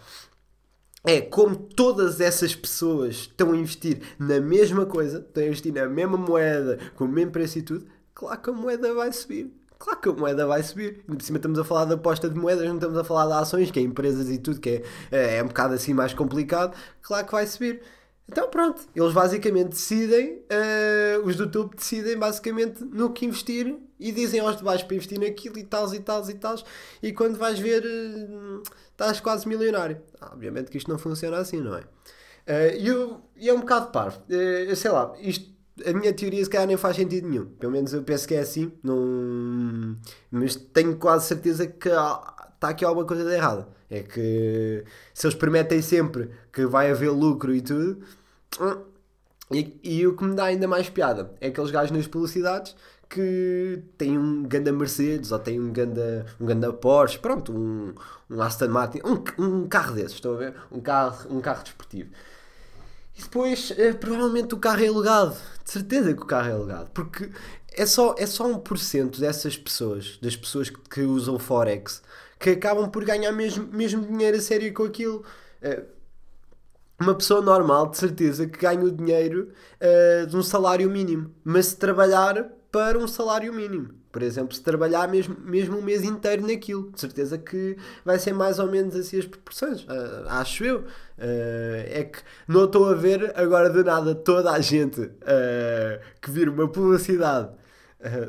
É 1.05 1.21
como 1.21 1.55
todas 1.55 2.21
essas 2.21 2.55
pessoas 2.55 3.17
estão 3.17 3.53
a 3.53 3.57
investir 3.57 4.01
na 4.19 4.41
mesma 4.41 4.87
coisa, 4.87 5.19
estão 5.19 5.43
a 5.43 5.47
investir 5.47 5.73
na 5.73 5.87
mesma 5.87 6.17
moeda, 6.17 6.79
com 6.97 7.05
o 7.05 7.09
mesmo 7.09 7.31
preço 7.31 7.59
e 7.59 7.63
tudo, 7.63 7.87
claro 8.15 8.41
que 8.41 8.51
a 8.51 8.53
moeda 8.53 8.95
vai 8.95 9.13
subir. 9.13 9.53
Claro 9.79 10.01
que 10.01 10.09
a 10.09 10.13
moeda 10.13 10.47
vai 10.47 10.63
subir. 10.63 11.05
Por 11.05 11.21
cima 11.21 11.37
estamos 11.37 11.59
a 11.59 11.65
falar 11.65 11.85
da 11.85 11.95
aposta 11.95 12.31
de 12.31 12.39
moedas, 12.39 12.67
não 12.67 12.77
estamos 12.77 12.97
a 12.97 13.05
falar 13.05 13.27
de 13.27 13.43
ações, 13.43 13.71
que 13.71 13.79
é 13.79 13.83
empresas 13.83 14.31
e 14.31 14.39
tudo, 14.39 14.59
que 14.59 14.71
é, 14.71 14.83
é, 15.11 15.37
é 15.37 15.43
um 15.43 15.49
bocado 15.49 15.75
assim 15.75 15.93
mais 15.93 16.15
complicado. 16.15 16.75
Claro 17.03 17.27
que 17.27 17.33
vai 17.33 17.47
subir. 17.47 17.83
Então 18.27 18.49
pronto, 18.49 18.81
eles 18.97 19.13
basicamente 19.13 19.69
decidem, 19.69 20.39
uh, 20.39 21.27
os 21.27 21.37
do 21.37 21.51
topo 21.51 21.77
decidem 21.77 22.17
basicamente 22.17 22.83
no 22.83 23.13
que 23.13 23.27
investir 23.27 23.77
e 24.01 24.11
dizem 24.11 24.41
aos 24.41 24.57
de 24.57 24.65
baixo 24.65 24.87
para 24.87 24.97
investir 24.97 25.21
naquilo 25.21 25.59
e 25.59 25.65
tal 25.65 25.93
e 25.95 26.01
tal 26.01 26.31
e 26.31 26.35
tal. 26.35 26.57
E 27.03 27.13
quando 27.13 27.37
vais 27.37 27.59
ver, 27.59 27.85
uh, 27.85 28.63
estás 28.95 29.21
quase 29.21 29.47
milionário. 29.47 30.01
Ah, 30.21 30.31
obviamente 30.33 30.71
que 30.71 30.79
isto 30.79 30.91
não 30.91 30.99
funciona 30.99 31.37
assim, 31.37 31.61
não 31.61 31.77
é? 31.77 31.81
Uh, 32.47 33.21
e, 33.37 33.49
é 33.49 33.53
um 33.53 33.61
bocado 33.61 33.91
parvo. 33.91 34.23
Uh, 34.29 34.75
sei 34.75 34.91
lá, 34.91 35.13
isto, 35.19 35.51
a 35.85 35.93
minha 35.93 36.13
teoria 36.13 36.43
se 36.43 36.51
calhar 36.51 36.67
nem 36.67 36.77
faz 36.77 36.97
sentido 36.97 37.29
nenhum. 37.29 37.47
Pelo 37.47 37.73
menos 37.73 37.93
eu 37.93 38.03
penso 38.03 38.27
que 38.27 38.35
é 38.35 38.41
assim. 38.41 38.73
Não... 38.83 39.97
Mas 40.31 40.55
tenho 40.57 40.97
quase 40.97 41.27
certeza 41.27 41.67
que 41.67 41.89
está 41.89 42.69
aqui 42.69 42.85
alguma 42.85 43.07
coisa 43.07 43.25
de 43.25 43.35
errada. 43.35 43.69
É 43.91 44.03
que 44.03 44.85
se 45.13 45.27
eles 45.27 45.37
prometem 45.37 45.83
sempre 45.83 46.31
que 46.53 46.67
vai 46.67 46.91
haver 46.91 47.11
lucro 47.11 47.55
e 47.55 47.61
tudo. 47.61 48.03
Hum, 48.61 48.83
e, 49.53 49.79
e 49.83 50.07
o 50.07 50.17
que 50.17 50.25
me 50.25 50.35
dá 50.35 50.45
ainda 50.45 50.67
mais 50.67 50.89
piada 50.89 51.35
é 51.41 51.49
aqueles 51.49 51.71
gajos 51.71 51.91
nas 51.91 52.07
publicidades 52.07 52.75
que 53.15 53.81
tem 53.97 54.19
um 54.19 54.43
ganda 54.43 54.73
Mercedes 54.73 55.31
ou 55.31 55.39
tem 55.39 55.61
um 55.61 55.73
ganda, 55.73 56.27
um 56.41 56.47
ganda 56.47 56.73
Porsche, 56.73 57.19
pronto, 57.19 57.53
um, 57.53 57.95
um 58.29 58.43
Aston 58.43 58.69
Martin, 58.69 59.01
um, 59.05 59.23
um 59.43 59.69
carro 59.69 59.95
desses, 59.95 60.15
estão 60.15 60.35
a 60.35 60.37
ver? 60.37 60.55
Um 60.73 60.81
carro, 60.81 61.29
um 61.31 61.41
carro 61.41 61.63
desportivo. 61.63 62.11
E 63.17 63.23
depois, 63.23 63.73
é, 63.79 63.93
provavelmente 63.93 64.53
o 64.55 64.59
carro 64.59 64.83
é 64.83 64.89
alugado. 64.89 65.37
De 65.65 65.71
certeza 65.71 66.13
que 66.13 66.23
o 66.23 66.27
carro 66.27 66.49
é 66.49 66.53
alugado. 66.53 66.91
Porque 66.91 67.31
é 67.73 67.87
só, 67.87 68.17
é 68.19 68.27
só 68.27 68.53
1% 68.53 69.21
dessas 69.21 69.57
pessoas, 69.57 70.19
das 70.21 70.35
pessoas 70.35 70.69
que, 70.69 70.81
que 70.91 71.03
usam 71.03 71.39
Forex, 71.39 72.03
que 72.41 72.51
acabam 72.51 72.91
por 72.91 73.05
ganhar 73.05 73.31
mesmo, 73.31 73.69
mesmo 73.69 74.05
dinheiro 74.05 74.37
a 74.37 74.41
sério 74.41 74.75
com 74.75 74.83
aquilo. 74.83 75.25
É, 75.63 75.85
uma 77.01 77.15
pessoa 77.15 77.41
normal, 77.41 77.91
de 77.91 77.99
certeza, 77.99 78.47
que 78.49 78.59
ganha 78.59 78.85
o 78.85 78.91
dinheiro 78.91 79.53
uh, 79.81 80.27
de 80.27 80.37
um 80.37 80.43
salário 80.43 80.91
mínimo. 80.91 81.33
Mas 81.45 81.67
se 81.67 81.77
trabalhar 81.77 82.51
para 82.75 82.99
um 82.99 83.07
salário 83.07 83.55
mínimo. 83.55 83.91
Por 84.11 84.21
exemplo, 84.21 84.53
se 84.53 84.61
trabalhar 84.61 85.07
mesmo, 85.07 85.37
mesmo 85.39 85.79
um 85.79 85.83
mês 85.83 86.03
inteiro 86.03 86.45
naquilo, 86.45 86.91
de 86.91 87.01
certeza 87.01 87.39
que 87.39 87.77
vai 88.05 88.19
ser 88.19 88.33
mais 88.33 88.59
ou 88.59 88.69
menos 88.69 88.97
assim 88.97 89.17
as 89.17 89.27
proporções, 89.27 89.83
uh, 89.83 90.27
acho 90.27 90.65
eu. 90.65 90.79
Uh, 90.81 91.85
é 91.87 92.03
que 92.03 92.19
não 92.49 92.65
estou 92.65 92.89
a 92.89 92.95
ver 92.95 93.33
agora 93.37 93.71
de 93.71 93.85
nada 93.85 94.13
toda 94.13 94.51
a 94.51 94.61
gente 94.61 95.03
uh, 95.03 96.01
que 96.21 96.33
vira 96.33 96.51
uma 96.51 96.67
publicidade 96.69 97.51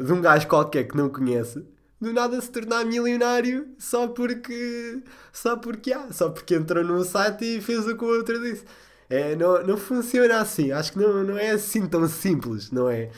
de 0.06 0.14
um 0.14 0.22
gajo 0.22 0.48
qualquer 0.48 0.86
que 0.86 0.96
não 0.96 1.10
conhece, 1.10 1.62
do 2.00 2.14
nada 2.14 2.40
se 2.40 2.50
tornar 2.50 2.86
milionário 2.86 3.68
só 3.78 4.08
porque 4.08 5.04
só 5.34 5.58
porque 5.58 5.92
há, 5.92 6.14
só 6.14 6.30
porque 6.30 6.56
entrou 6.56 6.82
num 6.82 7.04
site 7.04 7.58
e 7.58 7.62
fez 7.62 7.86
o 7.86 7.98
que 7.98 8.06
o 8.06 8.08
outro 8.08 8.40
disse. 8.42 8.64
É, 9.10 9.36
não, 9.36 9.62
não 9.64 9.76
funciona 9.76 10.40
assim, 10.40 10.72
acho 10.72 10.94
que 10.94 11.00
não, 11.00 11.24
não 11.24 11.38
é 11.38 11.52
assim 11.52 11.86
tão 11.88 12.08
simples, 12.08 12.72
não 12.72 12.90
é? 12.90 13.10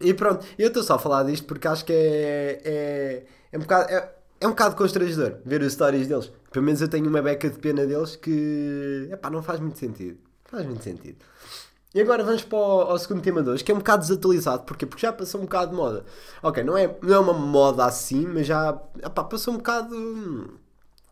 E 0.00 0.12
pronto, 0.12 0.44
eu 0.58 0.68
estou 0.68 0.82
só 0.82 0.94
a 0.94 0.98
falar 0.98 1.24
disto 1.24 1.46
porque 1.46 1.68
acho 1.68 1.84
que 1.84 1.92
é, 1.92 2.60
é, 2.64 3.26
é, 3.52 3.58
um, 3.58 3.60
bocado, 3.60 3.92
é, 3.92 4.14
é 4.40 4.46
um 4.46 4.50
bocado 4.50 4.76
constrangedor 4.76 5.36
ver 5.44 5.60
as 5.62 5.68
histórias 5.68 6.06
deles. 6.06 6.32
Pelo 6.50 6.64
menos 6.64 6.80
eu 6.80 6.88
tenho 6.88 7.08
uma 7.08 7.22
beca 7.22 7.48
de 7.48 7.58
pena 7.58 7.86
deles 7.86 8.16
que 8.16 9.08
epá, 9.12 9.30
não 9.30 9.42
faz 9.42 9.60
muito 9.60 9.78
sentido. 9.78 10.18
Faz 10.44 10.66
muito 10.66 10.82
sentido. 10.82 11.16
E 11.94 12.00
agora 12.00 12.24
vamos 12.24 12.42
para 12.42 12.58
o, 12.58 12.80
ao 12.82 12.98
segundo 12.98 13.22
tema 13.22 13.40
de 13.40 13.50
hoje, 13.50 13.62
que 13.62 13.70
é 13.70 13.74
um 13.74 13.78
bocado 13.78 14.02
desatualizado. 14.02 14.64
Porquê? 14.64 14.84
Porque 14.84 15.02
já 15.06 15.12
passou 15.12 15.40
um 15.40 15.44
bocado 15.44 15.70
de 15.70 15.76
moda. 15.76 16.04
Ok, 16.42 16.62
não 16.64 16.76
é, 16.76 16.92
não 17.00 17.14
é 17.14 17.18
uma 17.18 17.32
moda 17.32 17.84
assim, 17.84 18.26
mas 18.26 18.46
já 18.48 18.76
epá, 19.00 19.22
passou 19.22 19.54
um 19.54 19.58
bocado 19.58 19.94
hum, 19.94 20.48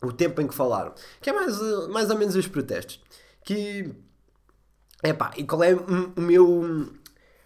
o 0.01 0.11
tempo 0.11 0.41
em 0.41 0.47
que 0.47 0.53
falaram. 0.53 0.93
Que 1.21 1.29
é 1.29 1.33
mais, 1.33 1.57
mais 1.89 2.09
ou 2.09 2.17
menos 2.17 2.35
os 2.35 2.47
protestos. 2.47 2.99
Que. 3.45 3.93
Epá, 5.01 5.31
e 5.37 5.45
qual 5.45 5.63
é 5.63 5.73
o, 5.73 6.13
o 6.17 6.21
meu 6.21 6.89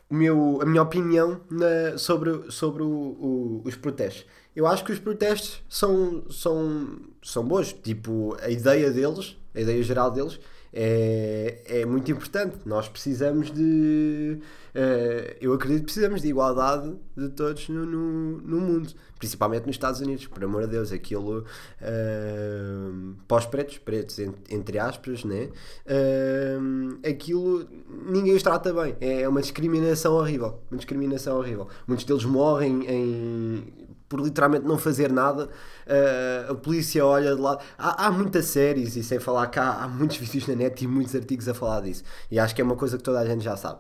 o 0.10 0.16
meu, 0.16 0.60
a 0.62 0.66
minha 0.66 0.82
opinião 0.82 1.42
na, 1.50 1.98
sobre, 1.98 2.52
sobre 2.52 2.84
o, 2.84 2.88
o, 2.88 3.62
os 3.66 3.76
protestos. 3.76 4.26
Eu 4.56 4.66
acho 4.66 4.84
que 4.84 4.92
os 4.92 5.00
protestos 5.00 5.62
são, 5.70 6.24
são, 6.32 7.00
são 7.22 7.44
bons. 7.44 7.74
Tipo, 7.74 8.36
a 8.42 8.50
ideia 8.50 8.90
deles, 8.90 9.38
a 9.54 9.62
ideia 9.62 9.84
geral 9.84 10.10
deles, 10.10 10.40
é, 10.80 11.58
é 11.66 11.86
muito 11.88 12.12
importante. 12.12 12.56
Nós 12.64 12.88
precisamos 12.88 13.52
de. 13.52 14.40
Uh, 14.76 15.36
eu 15.42 15.52
acredito 15.54 15.80
que 15.80 15.86
precisamos 15.86 16.22
de 16.22 16.28
igualdade 16.28 16.96
de 17.16 17.30
todos 17.30 17.68
no, 17.68 17.84
no, 17.84 18.38
no, 18.42 18.62
mundo, 18.62 18.94
principalmente 19.18 19.66
nos 19.66 19.76
Estados 19.76 20.02
Unidos. 20.02 20.28
Por 20.28 20.44
amor 20.44 20.66
de 20.66 20.68
Deus, 20.68 20.92
aquilo 20.92 21.40
uh, 21.40 23.16
para 23.28 23.38
os 23.38 23.46
pretos, 23.48 23.80
pretos 23.80 24.20
entre 24.20 24.78
aspas, 24.78 25.24
né? 25.24 25.50
Uh, 25.88 27.00
aquilo 27.10 27.68
ninguém 28.08 28.36
os 28.36 28.44
trata 28.44 28.72
bem. 28.72 28.96
É 29.02 29.28
uma 29.28 29.42
discriminação 29.42 30.14
horrível. 30.14 30.60
Uma 30.70 30.78
discriminação 30.78 31.40
horrível. 31.40 31.68
Muitos 31.88 32.06
deles 32.06 32.24
morrem 32.24 32.86
em 32.88 33.87
por 34.08 34.20
literalmente 34.22 34.66
não 34.66 34.78
fazer 34.78 35.12
nada, 35.12 35.46
uh, 35.48 36.52
a 36.52 36.56
polícia 36.56 37.06
olha 37.06 37.36
de 37.36 37.42
lado. 37.42 37.64
Há, 37.78 38.08
há 38.08 38.12
muitas 38.12 38.46
séries, 38.46 38.96
e 38.96 39.04
sem 39.04 39.20
falar 39.20 39.48
cá, 39.48 39.82
há 39.82 39.88
muitos 39.88 40.18
vídeos 40.18 40.48
na 40.48 40.56
net 40.56 40.84
e 40.84 40.88
muitos 40.88 41.16
artigos 41.16 41.48
a 41.48 41.54
falar 41.54 41.82
disso. 41.82 42.04
E 42.32 42.40
acho 42.40 42.56
que 42.56 42.62
é 42.62 42.64
uma 42.64 42.76
coisa 42.76 42.98
que 42.98 43.04
toda 43.04 43.20
a 43.20 43.26
gente 43.26 43.44
já 43.44 43.56
sabe. 43.58 43.80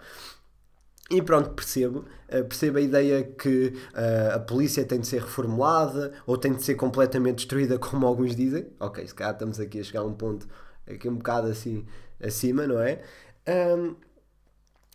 E 1.10 1.22
pronto, 1.22 1.52
percebo. 1.52 2.00
Uh, 2.28 2.44
percebo 2.44 2.78
a 2.78 2.82
ideia 2.82 3.24
que 3.24 3.74
uh, 3.94 4.36
a 4.36 4.40
polícia 4.40 4.84
tem 4.84 5.00
de 5.00 5.08
ser 5.08 5.22
reformulada 5.22 6.14
ou 6.26 6.38
tem 6.38 6.54
de 6.54 6.64
ser 6.64 6.76
completamente 6.76 7.38
destruída, 7.38 7.80
como 7.80 8.06
alguns 8.06 8.36
dizem. 8.36 8.68
Ok, 8.80 9.08
se 9.08 9.16
calhar 9.16 9.34
estamos 9.34 9.60
aqui 9.60 9.80
a 9.80 9.84
chegar 9.84 10.02
a 10.02 10.06
um 10.06 10.14
ponto 10.14 10.48
aqui 10.88 11.08
um 11.10 11.16
bocado 11.16 11.48
assim 11.48 11.86
acima, 12.22 12.66
não 12.66 12.80
é? 12.80 13.02
Um, 13.48 13.96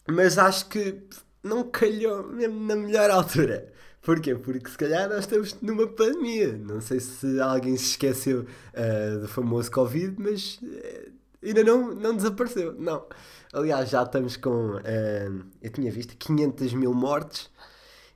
mas 0.09 0.39
acho 0.39 0.69
que 0.69 1.03
não 1.43 1.65
calhou 1.71 2.27
mesmo 2.29 2.61
na 2.67 2.77
melhor 2.77 3.11
altura. 3.11 3.73
Porquê? 4.03 4.35
Porque 4.35 4.69
se 4.69 4.77
calhar 4.77 5.09
nós 5.09 5.21
estamos 5.21 5.57
numa 5.63 5.87
pandemia. 5.87 6.59
Não 6.59 6.81
sei 6.81 6.99
se 6.99 7.41
alguém 7.41 7.77
se 7.77 7.91
esqueceu 7.91 8.41
uh, 8.41 9.21
do 9.21 9.29
famoso 9.29 9.71
Covid, 9.71 10.17
mas 10.19 10.59
uh, 10.63 11.13
ainda 11.43 11.63
não, 11.63 11.95
não 11.95 12.17
desapareceu. 12.17 12.75
Não. 12.79 13.07
Aliás, 13.53 13.91
já 13.91 14.03
estamos 14.03 14.37
com. 14.37 14.77
Uh, 14.77 15.45
eu 15.63 15.71
tinha 15.71 15.91
visto 15.91 16.17
500 16.17 16.73
mil 16.75 16.93
mortes 16.93 17.49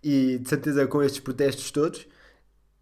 e 0.02 0.38
de 0.38 0.48
certeza 0.48 0.86
com 0.88 1.02
estes 1.02 1.20
protestos 1.20 1.70
todos 1.70 2.06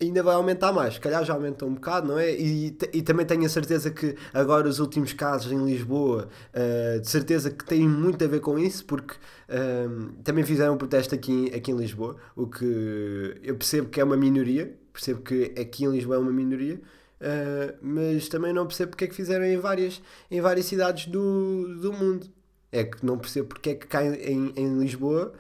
ainda 0.07 0.23
vai 0.23 0.35
aumentar 0.35 0.73
mais. 0.73 0.95
Se 0.95 1.01
calhar 1.01 1.25
já 1.25 1.35
aumentou 1.35 1.69
um 1.69 1.75
bocado, 1.75 2.09
não 2.09 2.19
é? 2.19 2.33
E, 2.33 2.77
e 2.93 3.03
também 3.03 3.27
tenho 3.27 3.45
a 3.45 3.49
certeza 3.49 3.91
que 3.91 4.17
agora 4.33 4.69
os 4.69 4.79
últimos 4.79 5.13
casos 5.13 5.53
em 5.53 5.65
Lisboa, 5.65 6.29
uh, 6.55 7.01
de 7.01 7.09
certeza 7.09 7.51
que 7.51 7.65
têm 7.65 7.89
muito 7.89 8.23
a 8.25 8.27
ver 8.27 8.41
com 8.41 8.59
isso, 8.59 8.85
porque 8.85 9.15
uh, 9.15 10.13
também 10.23 10.45
fizeram 10.45 10.75
um 10.75 10.77
protesto 10.77 11.15
aqui, 11.15 11.53
aqui 11.55 11.71
em 11.71 11.77
Lisboa, 11.77 12.17
o 12.37 12.47
que 12.47 13.39
eu 13.43 13.57
percebo 13.57 13.89
que 13.89 14.01
é 14.01 14.05
uma 14.05 14.17
minoria, 14.17 14.75
percebo 14.93 15.23
que 15.23 15.55
aqui 15.59 15.85
em 15.85 15.91
Lisboa 15.91 16.17
é 16.17 16.19
uma 16.19 16.33
minoria. 16.33 16.81
Uh, 17.21 17.75
mas 17.81 18.29
também 18.29 18.53
não 18.53 18.67
percebo 18.67 18.91
porque 18.91 19.05
é 19.05 19.07
que 19.07 19.15
fizeram 19.15 19.45
em 19.45 19.57
várias, 19.57 20.03
em 20.31 20.41
várias 20.41 20.67
cidades 20.67 21.07
do, 21.07 21.79
do 21.81 21.93
mundo. 21.93 22.27
É 22.71 22.85
que 22.85 23.05
não 23.07 23.17
percebo 23.17 23.49
porque 23.49 23.71
é 23.71 23.75
que 23.75 23.87
cá 23.87 24.05
em, 24.05 24.53
em 24.57 24.79
Lisboa 24.79 25.33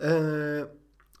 uh, 0.00 0.68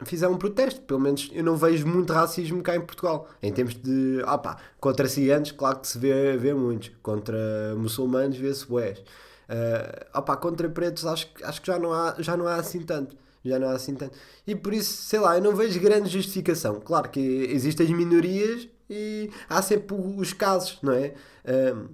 fizeram 0.04 0.36
protesto. 0.36 0.80
Pelo 0.82 1.00
menos 1.00 1.30
eu 1.32 1.44
não 1.44 1.56
vejo 1.56 1.86
muito 1.86 2.12
racismo 2.12 2.62
cá 2.62 2.76
em 2.76 2.80
Portugal. 2.80 3.28
Em 3.42 3.52
termos 3.52 3.74
de. 3.74 4.22
Opa, 4.26 4.56
contra 4.80 5.08
ciganos, 5.08 5.52
claro 5.52 5.80
que 5.80 5.88
se 5.88 5.98
vê, 5.98 6.36
vê 6.36 6.54
muitos. 6.54 6.90
Contra 7.02 7.38
muçulmanos, 7.76 8.36
vê-se 8.36 8.66
bués. 8.66 9.02
Uh, 9.48 10.36
contra 10.36 10.68
pretos, 10.68 11.04
acho, 11.04 11.28
acho 11.42 11.60
que 11.60 11.66
já 11.66 11.78
não, 11.78 11.92
há, 11.92 12.16
já 12.18 12.36
não 12.36 12.46
há 12.46 12.56
assim 12.56 12.80
tanto. 12.80 13.16
Já 13.44 13.58
não 13.58 13.68
há 13.68 13.72
assim 13.72 13.94
tanto. 13.94 14.16
E 14.46 14.54
por 14.54 14.72
isso, 14.72 15.02
sei 15.02 15.18
lá, 15.18 15.36
eu 15.36 15.42
não 15.42 15.54
vejo 15.54 15.80
grande 15.80 16.08
justificação. 16.08 16.80
Claro 16.80 17.10
que 17.10 17.20
existem 17.20 17.86
as 17.86 17.92
minorias 17.92 18.68
e 18.88 19.30
há 19.48 19.60
sempre 19.60 19.96
os 19.96 20.32
casos, 20.32 20.78
não 20.82 20.92
é? 20.92 21.14
Uh, 21.44 21.88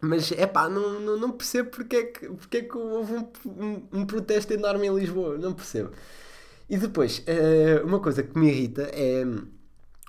mas 0.00 0.32
é 0.32 0.46
pá, 0.46 0.68
não, 0.68 0.98
não, 0.98 1.18
não, 1.18 1.30
percebo 1.30 1.70
porque 1.70 1.96
é 1.96 2.04
que, 2.04 2.26
porque 2.26 2.56
é 2.58 2.62
que 2.62 2.76
houve 2.76 3.12
um, 3.12 3.28
um, 3.46 3.82
um 3.92 4.06
protesto 4.06 4.52
enorme 4.52 4.86
em 4.86 4.94
Lisboa. 4.94 5.36
Não 5.36 5.52
percebo. 5.52 5.90
E 6.70 6.78
depois, 6.78 7.18
uh, 7.18 7.84
uma 7.84 7.98
coisa 7.98 8.22
que 8.22 8.38
me 8.38 8.48
irrita 8.48 8.82
é. 8.92 9.24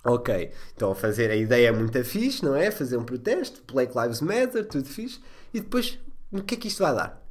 Ok, 0.04 0.52
estão 0.68 0.92
a 0.92 0.96
fazer, 0.96 1.30
a 1.30 1.36
ideia 1.36 1.68
é 1.68 1.72
muito 1.72 2.04
fixe, 2.04 2.44
não 2.44 2.56
é? 2.56 2.72
Fazer 2.72 2.98
um 2.98 3.04
protesto, 3.04 3.62
Black 3.72 3.96
Lives 3.96 4.22
Matter, 4.22 4.68
tudo 4.68 4.88
fixe. 4.88 5.20
E 5.54 5.60
depois, 5.60 6.00
o 6.32 6.42
que 6.42 6.56
é 6.56 6.58
que 6.58 6.68
isto 6.68 6.82
vai 6.82 6.94
dar? 6.96 7.24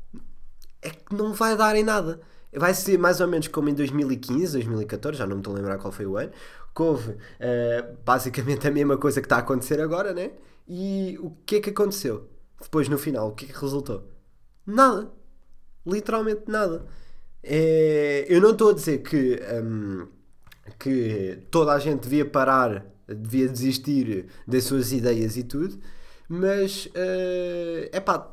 É 0.82 0.90
que 0.90 1.14
não 1.14 1.32
vai 1.32 1.56
dar 1.56 1.74
em 1.74 1.82
nada. 1.82 2.20
Vai 2.52 2.74
ser 2.74 2.96
mais 2.98 3.20
ou 3.20 3.26
menos 3.26 3.48
como 3.48 3.68
em 3.68 3.74
2015, 3.74 4.52
2014, 4.52 5.18
já 5.18 5.26
não 5.26 5.36
me 5.36 5.40
estou 5.40 5.54
a 5.54 5.56
lembrar 5.56 5.78
qual 5.78 5.92
foi 5.92 6.06
o 6.06 6.16
ano, 6.16 6.30
que 6.74 6.82
houve 6.82 7.10
uh, 7.10 7.96
basicamente 8.04 8.66
a 8.66 8.70
mesma 8.70 8.96
coisa 8.96 9.20
que 9.20 9.26
está 9.26 9.36
a 9.36 9.40
acontecer 9.40 9.80
agora, 9.80 10.12
né? 10.12 10.32
E 10.68 11.18
o 11.20 11.30
que 11.44 11.56
é 11.56 11.60
que 11.60 11.70
aconteceu? 11.70 12.28
Depois, 12.60 12.88
no 12.88 12.98
final, 12.98 13.28
o 13.28 13.32
que 13.32 13.46
é 13.46 13.48
que 13.48 13.60
resultou? 13.60 14.08
Nada. 14.66 15.10
Literalmente 15.84 16.42
nada. 16.46 16.86
É, 17.42 18.26
eu 18.28 18.40
não 18.40 18.50
estou 18.50 18.70
a 18.70 18.74
dizer 18.74 18.98
que, 18.98 19.40
um, 19.62 20.06
que 20.78 21.38
toda 21.50 21.72
a 21.72 21.78
gente 21.78 22.02
devia 22.02 22.24
parar, 22.24 22.86
devia 23.08 23.48
desistir 23.48 24.26
das 24.46 24.64
suas 24.64 24.92
ideias 24.92 25.36
e 25.36 25.42
tudo, 25.42 25.78
mas 26.28 26.88
é 26.94 27.98
uh, 27.98 28.02
pá, 28.02 28.30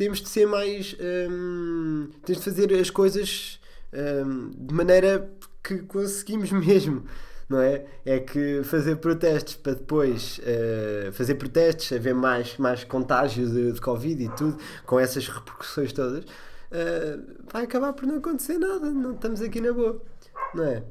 temos 0.00 0.22
de 0.22 0.30
ser 0.30 0.46
mais. 0.46 0.96
Um, 1.30 2.08
temos 2.24 2.42
de 2.42 2.50
fazer 2.50 2.72
as 2.72 2.88
coisas 2.88 3.60
um, 3.92 4.50
de 4.50 4.72
maneira 4.72 5.30
que 5.62 5.78
conseguimos 5.80 6.50
mesmo. 6.52 7.04
Não 7.46 7.60
é? 7.60 7.84
É 8.06 8.20
que 8.20 8.62
fazer 8.62 8.96
protestos 8.96 9.56
para 9.56 9.74
depois 9.74 10.38
uh, 10.38 11.12
fazer 11.12 11.34
protestos, 11.34 11.92
haver 11.92 12.14
mais, 12.14 12.56
mais 12.56 12.84
contágio 12.84 13.46
de, 13.46 13.72
de 13.72 13.80
Covid 13.80 14.24
e 14.24 14.28
tudo, 14.30 14.56
com 14.86 14.98
essas 14.98 15.26
repercussões 15.26 15.92
todas, 15.92 16.24
uh, 16.72 17.44
vai 17.52 17.64
acabar 17.64 17.92
por 17.92 18.06
não 18.06 18.16
acontecer 18.16 18.58
nada, 18.58 18.90
não 18.90 19.12
estamos 19.12 19.40
aqui 19.40 19.60
na 19.60 19.72
boa, 19.72 20.02
não 20.54 20.64
é? 20.64 20.82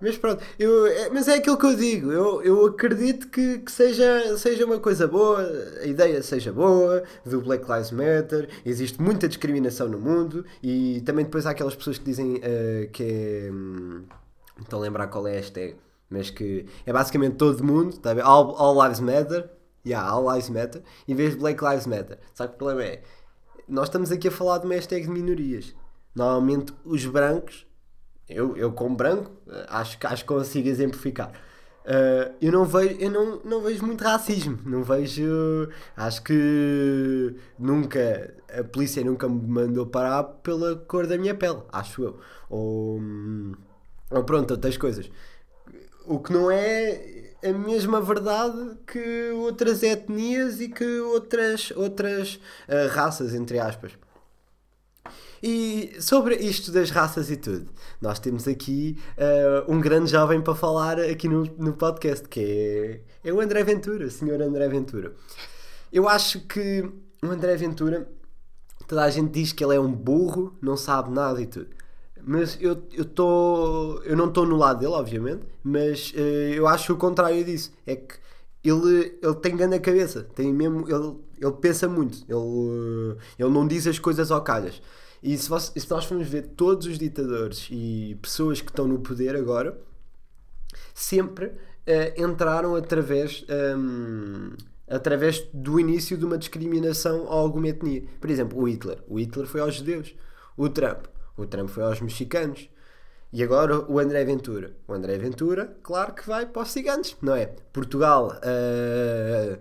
Mas 0.00 0.18
pronto, 0.18 0.42
eu, 0.58 0.84
é, 0.86 1.10
mas 1.10 1.28
é 1.28 1.34
aquilo 1.34 1.56
que 1.56 1.64
eu 1.64 1.76
digo, 1.76 2.10
eu, 2.10 2.42
eu 2.42 2.66
acredito 2.66 3.28
que, 3.28 3.58
que 3.58 3.70
seja, 3.70 4.36
seja 4.36 4.66
uma 4.66 4.80
coisa 4.80 5.06
boa, 5.06 5.40
a 5.80 5.86
ideia 5.86 6.20
seja 6.24 6.52
boa, 6.52 7.04
do 7.24 7.40
Black 7.40 7.64
Lives 7.70 7.92
Matter, 7.92 8.48
existe 8.66 9.00
muita 9.00 9.28
discriminação 9.28 9.88
no 9.88 10.00
mundo 10.00 10.44
e 10.60 11.00
também 11.02 11.24
depois 11.24 11.46
há 11.46 11.50
aquelas 11.50 11.76
pessoas 11.76 11.98
que 11.98 12.04
dizem 12.04 12.36
uh, 12.38 12.90
que 12.90 13.04
é. 13.04 13.50
Hum, 13.52 14.02
a 14.70 14.76
lembrar 14.76 15.06
qual 15.06 15.26
é 15.26 15.32
a 15.32 15.34
hashtag, 15.36 15.76
mas 16.10 16.30
que 16.30 16.66
é 16.84 16.92
basicamente 16.92 17.36
todo 17.36 17.62
mundo, 17.64 17.96
tá 17.98 18.10
all, 18.22 18.54
all 18.56 18.82
Lives 18.82 19.00
Matter, 19.00 19.48
yeah, 19.84 20.08
All 20.08 20.30
Lives 20.30 20.50
Matter, 20.50 20.82
em 21.06 21.14
vez 21.14 21.32
de 21.32 21.38
Black 21.38 21.62
Lives 21.62 21.86
Matter. 21.86 22.18
Só 22.34 22.46
que 22.46 22.54
o 22.54 22.56
problema 22.56 22.84
é, 22.84 23.02
nós 23.68 23.88
estamos 23.88 24.10
aqui 24.10 24.28
a 24.28 24.30
falar 24.30 24.58
de 24.58 24.66
uma 24.66 24.74
hashtag 24.74 25.04
de 25.04 25.10
minorias. 25.10 25.74
Normalmente 26.14 26.72
os 26.84 27.04
brancos, 27.06 27.66
eu, 28.28 28.56
eu 28.56 28.72
como 28.72 28.94
branco, 28.94 29.30
acho, 29.68 29.98
acho 30.02 30.22
que 30.22 30.28
consigo 30.28 30.68
exemplificar. 30.68 31.32
Uh, 31.82 32.32
eu 32.40 32.52
não 32.52 32.64
vejo, 32.64 32.96
eu 33.00 33.10
não, 33.10 33.40
não 33.44 33.60
vejo 33.60 33.84
muito 33.84 34.04
racismo. 34.04 34.58
Não 34.64 34.84
vejo. 34.84 35.68
Acho 35.96 36.22
que 36.22 37.34
nunca. 37.58 38.34
A 38.56 38.62
polícia 38.62 39.02
nunca 39.04 39.28
me 39.28 39.46
mandou 39.46 39.86
parar 39.86 40.22
pela 40.22 40.76
cor 40.76 41.06
da 41.06 41.18
minha 41.18 41.34
pele, 41.34 41.62
acho 41.72 42.04
eu. 42.04 42.20
Ou, 42.48 43.00
ou 44.10 44.24
pronto, 44.24 44.52
outras 44.52 44.76
coisas. 44.76 45.10
O 46.06 46.20
que 46.20 46.32
não 46.32 46.50
é 46.50 47.21
a 47.44 47.52
mesma 47.52 48.00
verdade 48.00 48.76
que 48.86 49.30
outras 49.32 49.82
etnias 49.82 50.60
e 50.60 50.68
que 50.68 51.00
outras, 51.00 51.72
outras 51.76 52.36
uh, 52.68 52.88
raças, 52.90 53.34
entre 53.34 53.58
aspas. 53.58 53.92
E 55.42 55.96
sobre 56.00 56.36
isto 56.36 56.70
das 56.70 56.90
raças 56.90 57.28
e 57.28 57.36
tudo, 57.36 57.68
nós 58.00 58.20
temos 58.20 58.46
aqui 58.46 58.96
uh, 59.18 59.72
um 59.72 59.80
grande 59.80 60.08
jovem 60.08 60.40
para 60.40 60.54
falar 60.54 61.00
aqui 61.00 61.26
no, 61.28 61.44
no 61.58 61.72
podcast, 61.72 62.28
que 62.28 63.02
é, 63.24 63.28
é 63.28 63.32
o 63.32 63.40
André 63.40 63.64
Ventura, 63.64 64.06
o 64.06 64.10
senhor 64.10 64.40
André 64.40 64.68
Ventura. 64.68 65.12
Eu 65.92 66.08
acho 66.08 66.46
que 66.46 66.88
o 67.20 67.26
André 67.26 67.56
Ventura, 67.56 68.08
toda 68.86 69.02
a 69.02 69.10
gente 69.10 69.32
diz 69.32 69.52
que 69.52 69.64
ele 69.64 69.74
é 69.74 69.80
um 69.80 69.92
burro, 69.92 70.56
não 70.62 70.76
sabe 70.76 71.10
nada 71.10 71.42
e 71.42 71.46
tudo. 71.46 71.70
Mas 72.24 72.56
eu, 72.60 72.80
eu, 72.92 73.04
tô, 73.04 74.00
eu 74.04 74.16
não 74.16 74.28
estou 74.28 74.46
no 74.46 74.56
lado 74.56 74.80
dele, 74.80 74.92
obviamente, 74.92 75.42
mas 75.62 76.12
uh, 76.12 76.54
eu 76.54 76.68
acho 76.68 76.92
o 76.92 76.96
contrário 76.96 77.44
disso. 77.44 77.72
É 77.84 77.96
que 77.96 78.14
ele, 78.62 79.18
ele 79.20 79.34
tem 79.36 79.56
grande 79.56 79.80
cabeça, 79.80 80.22
tem 80.34 80.52
mesmo, 80.52 80.88
ele, 80.88 81.16
ele 81.40 81.52
pensa 81.60 81.88
muito, 81.88 82.18
ele, 82.28 82.34
uh, 82.34 83.16
ele 83.36 83.50
não 83.50 83.66
diz 83.66 83.88
as 83.88 83.98
coisas 83.98 84.30
ao 84.30 84.40
calhas. 84.42 84.80
E 85.20 85.36
se, 85.36 85.48
você, 85.48 85.78
se 85.78 85.90
nós 85.90 86.04
formos 86.04 86.28
ver 86.28 86.42
todos 86.56 86.86
os 86.86 86.98
ditadores 86.98 87.68
e 87.70 88.16
pessoas 88.22 88.60
que 88.60 88.70
estão 88.70 88.86
no 88.86 89.00
poder 89.00 89.34
agora, 89.34 89.76
sempre 90.94 91.46
uh, 91.46 92.22
entraram 92.22 92.76
através. 92.76 93.44
Um, 93.76 94.50
através 94.88 95.48
do 95.54 95.80
início 95.80 96.18
de 96.18 96.24
uma 96.24 96.36
discriminação 96.36 97.26
a 97.28 97.34
alguma 97.34 97.68
etnia. 97.68 98.02
Por 98.20 98.28
exemplo, 98.28 98.60
o 98.60 98.68
Hitler. 98.68 98.98
O 99.08 99.18
Hitler 99.18 99.46
foi 99.46 99.62
aos 99.62 99.76
judeus. 99.76 100.14
O 100.54 100.68
Trump 100.68 101.06
o 101.36 101.46
Trump 101.46 101.68
foi 101.68 101.82
aos 101.82 102.00
mexicanos. 102.00 102.68
E 103.32 103.42
agora 103.42 103.90
o 103.90 103.98
André 103.98 104.24
Ventura. 104.24 104.76
O 104.86 104.92
André 104.92 105.16
Ventura, 105.16 105.76
claro 105.82 106.12
que 106.14 106.26
vai 106.26 106.44
para 106.44 106.62
os 106.62 106.70
ciganos, 106.70 107.16
não 107.22 107.34
é? 107.34 107.46
Portugal. 107.72 108.38
Uh, 108.38 109.58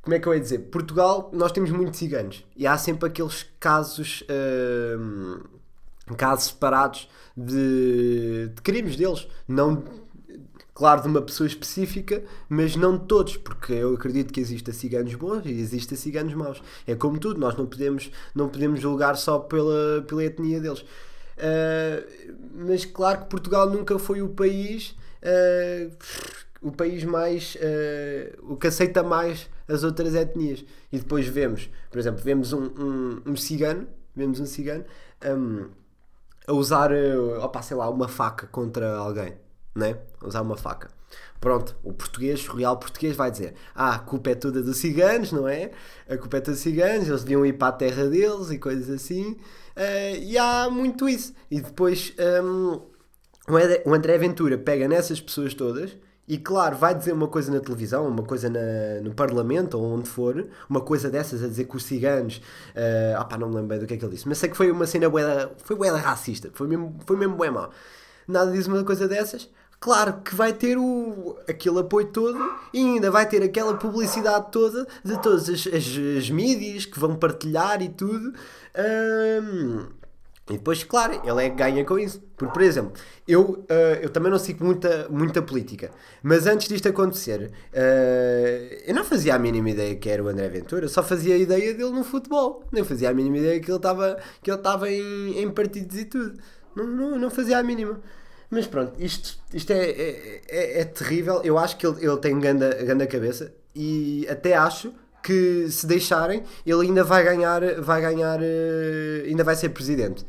como 0.00 0.14
é 0.14 0.20
que 0.20 0.26
eu 0.28 0.34
ia 0.34 0.40
dizer? 0.40 0.58
Portugal, 0.70 1.30
nós 1.32 1.50
temos 1.50 1.70
muitos 1.70 1.98
ciganos. 1.98 2.44
E 2.56 2.66
há 2.66 2.78
sempre 2.78 3.08
aqueles 3.08 3.44
casos. 3.58 4.22
Uh, 4.22 5.58
casos 6.16 6.46
separados 6.46 7.08
de, 7.36 8.48
de 8.54 8.62
crimes 8.62 8.96
deles. 8.96 9.28
Não 9.46 9.82
claro, 10.78 11.02
de 11.02 11.08
uma 11.08 11.20
pessoa 11.20 11.46
específica, 11.46 12.22
mas 12.48 12.76
não 12.76 12.96
de 12.96 13.04
todos, 13.06 13.36
porque 13.36 13.72
eu 13.72 13.94
acredito 13.94 14.32
que 14.32 14.40
existem 14.40 14.72
ciganos 14.72 15.14
bons 15.16 15.44
e 15.44 15.50
existem 15.50 15.98
ciganos 15.98 16.32
maus. 16.34 16.62
É 16.86 16.94
como 16.94 17.18
tudo, 17.18 17.40
nós 17.40 17.56
não 17.56 17.66
podemos, 17.66 18.10
não 18.34 18.48
podemos 18.48 18.80
julgar 18.80 19.16
só 19.16 19.40
pela, 19.40 20.02
pela 20.06 20.24
etnia 20.24 20.60
deles. 20.60 20.80
Uh, 20.80 22.34
mas 22.54 22.84
claro 22.84 23.22
que 23.22 23.26
Portugal 23.26 23.68
nunca 23.68 23.98
foi 23.98 24.22
o 24.22 24.28
país 24.28 24.96
uh, 25.22 25.92
o 26.60 26.72
país 26.72 27.04
mais 27.04 27.56
uh, 27.56 28.52
o 28.52 28.56
que 28.56 28.66
aceita 28.66 29.04
mais 29.04 29.48
as 29.68 29.84
outras 29.84 30.16
etnias 30.16 30.64
e 30.90 30.98
depois 30.98 31.28
vemos 31.28 31.70
por 31.92 32.00
exemplo 32.00 32.20
vemos 32.24 32.52
um, 32.52 32.64
um, 32.64 33.22
um 33.24 33.36
cigano 33.36 33.86
vemos 34.16 34.40
um 34.40 34.46
cigano 34.46 34.84
um, 35.24 35.68
a 36.48 36.52
usar, 36.54 36.90
uh, 36.90 37.40
opa, 37.40 37.60
sei 37.60 37.76
lá, 37.76 37.88
uma 37.90 38.08
faca 38.08 38.46
contra 38.46 38.96
alguém, 38.96 39.34
né? 39.78 39.96
Usar 40.22 40.42
uma 40.42 40.56
faca. 40.56 40.90
Pronto, 41.40 41.76
o 41.84 41.92
português, 41.92 42.46
o 42.48 42.56
real 42.56 42.76
português 42.76 43.16
vai 43.16 43.30
dizer: 43.30 43.54
Ah, 43.74 43.94
a 43.94 43.98
culpa 44.00 44.30
é 44.30 44.34
toda 44.34 44.62
dos 44.62 44.76
ciganos, 44.76 45.32
não 45.32 45.48
é? 45.48 45.70
A 46.08 46.16
culpa 46.16 46.38
é 46.38 46.40
toda 46.40 46.52
dos 46.52 46.60
ciganos, 46.60 47.08
eles 47.08 47.22
deviam 47.22 47.46
ir 47.46 47.54
para 47.54 47.68
a 47.68 47.72
terra 47.72 48.06
deles 48.06 48.50
e 48.50 48.58
coisas 48.58 48.90
assim. 48.90 49.32
Uh, 49.76 50.18
e 50.20 50.36
há 50.36 50.68
muito 50.68 51.08
isso. 51.08 51.32
E 51.50 51.60
depois 51.60 52.12
um, 52.42 52.80
o 53.86 53.94
André 53.94 54.18
Ventura 54.18 54.58
pega 54.58 54.88
nessas 54.88 55.20
pessoas 55.20 55.54
todas 55.54 55.96
e, 56.28 56.36
claro, 56.36 56.76
vai 56.76 56.94
dizer 56.94 57.12
uma 57.12 57.26
coisa 57.26 57.50
na 57.50 57.58
televisão, 57.58 58.06
uma 58.06 58.22
coisa 58.22 58.50
na, 58.50 59.00
no 59.02 59.14
Parlamento 59.14 59.78
ou 59.78 59.94
onde 59.94 60.08
for, 60.08 60.46
uma 60.68 60.82
coisa 60.82 61.08
dessas 61.08 61.42
a 61.42 61.48
dizer 61.48 61.64
que 61.64 61.76
os 61.76 61.84
ciganos. 61.84 62.36
Uh, 62.76 63.16
ah, 63.16 63.24
pá, 63.24 63.38
não 63.38 63.48
me 63.48 63.54
lembro 63.54 63.68
bem 63.68 63.78
do 63.78 63.86
que 63.86 63.94
é 63.94 63.96
que 63.96 64.04
ele 64.04 64.12
disse, 64.12 64.28
mas 64.28 64.36
sei 64.36 64.50
que 64.50 64.56
foi 64.56 64.70
uma 64.70 64.86
cena 64.86 65.08
bué, 65.08 65.48
foi 65.64 65.74
bué 65.76 65.88
racista, 65.90 66.50
foi 66.52 66.66
mesmo, 66.68 66.96
foi 67.06 67.16
mesmo 67.16 67.36
bué 67.36 67.50
mau. 67.50 67.70
Nada 68.26 68.52
diz 68.52 68.66
uma 68.66 68.84
coisa 68.84 69.08
dessas 69.08 69.48
claro 69.80 70.20
que 70.22 70.34
vai 70.34 70.52
ter 70.52 70.76
o, 70.78 71.36
aquele 71.48 71.80
apoio 71.80 72.06
todo 72.08 72.38
e 72.72 72.78
ainda 72.78 73.10
vai 73.10 73.28
ter 73.28 73.42
aquela 73.42 73.76
publicidade 73.76 74.50
toda 74.50 74.86
de 75.04 75.20
todas 75.22 75.48
as, 75.48 75.66
as, 75.66 75.84
as 76.18 76.30
mídias 76.30 76.84
que 76.86 76.98
vão 76.98 77.16
partilhar 77.16 77.82
e 77.82 77.88
tudo. 77.88 78.32
Um, 78.76 79.98
e 80.50 80.54
depois, 80.54 80.82
claro, 80.82 81.20
ele 81.24 81.44
é 81.44 81.50
que 81.50 81.56
ganha 81.56 81.84
com 81.84 81.98
isso. 81.98 82.20
Porque, 82.36 82.52
por 82.52 82.62
exemplo, 82.62 82.92
eu, 83.26 83.42
uh, 83.42 83.98
eu 84.00 84.08
também 84.08 84.30
não 84.30 84.38
sigo 84.38 84.64
muita, 84.64 85.06
muita 85.10 85.42
política, 85.42 85.90
mas 86.22 86.46
antes 86.46 86.68
disto 86.68 86.88
acontecer, 86.88 87.50
uh, 87.72 88.74
eu 88.86 88.94
não 88.94 89.04
fazia 89.04 89.34
a 89.34 89.38
mínima 89.38 89.70
ideia 89.70 89.94
que 89.96 90.08
era 90.08 90.22
o 90.22 90.28
André 90.28 90.48
Ventura, 90.48 90.88
só 90.88 91.02
fazia 91.02 91.34
a 91.34 91.38
ideia 91.38 91.74
dele 91.74 91.90
no 91.90 92.02
futebol. 92.02 92.64
Nem 92.72 92.82
fazia 92.82 93.10
a 93.10 93.14
mínima 93.14 93.38
ideia 93.38 93.60
que 93.60 93.70
ele 93.70 93.78
estava 93.78 94.90
em, 94.90 95.42
em 95.42 95.50
partidos 95.50 95.98
e 95.98 96.04
tudo. 96.06 96.38
Não, 96.74 96.86
não, 96.86 97.18
não 97.18 97.30
fazia 97.30 97.58
a 97.58 97.62
mínima. 97.62 98.00
Mas 98.50 98.66
pronto, 98.66 98.94
isto, 98.98 99.38
isto 99.52 99.72
é, 99.72 99.90
é, 99.90 100.42
é, 100.48 100.80
é 100.80 100.84
terrível. 100.84 101.42
Eu 101.44 101.58
acho 101.58 101.76
que 101.76 101.86
ele, 101.86 102.04
ele 102.04 102.16
tem 102.16 102.38
grande, 102.38 102.68
grande 102.84 103.06
cabeça 103.06 103.52
e 103.74 104.26
até 104.28 104.54
acho 104.54 104.92
que 105.22 105.68
se 105.70 105.86
deixarem, 105.86 106.42
ele 106.64 106.86
ainda 106.86 107.04
vai 107.04 107.22
ganhar, 107.22 107.60
vai 107.82 108.00
ganhar, 108.00 108.40
eh, 108.42 109.24
ainda 109.26 109.44
vai 109.44 109.54
ser 109.54 109.68
presidente. 109.70 110.24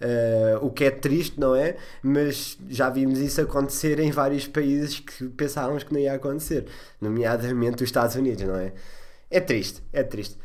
Uh, 0.00 0.66
o 0.66 0.70
que 0.70 0.84
é 0.84 0.90
triste, 0.90 1.40
não 1.40 1.54
é? 1.54 1.76
Mas 2.02 2.58
já 2.68 2.90
vimos 2.90 3.20
isso 3.20 3.40
acontecer 3.40 3.98
em 4.00 4.10
vários 4.10 4.46
países 4.46 5.00
que 5.00 5.28
pensávamos 5.30 5.82
que 5.82 5.94
não 5.94 6.00
ia 6.00 6.12
acontecer, 6.12 6.66
nomeadamente 7.00 7.76
os 7.82 7.88
Estados 7.88 8.14
Unidos, 8.14 8.44
não 8.44 8.56
é? 8.56 8.72
É 9.30 9.40
triste, 9.40 9.82
é 9.92 10.02
triste. 10.02 10.36